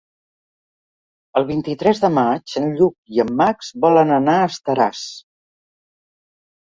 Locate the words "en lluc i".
2.61-3.23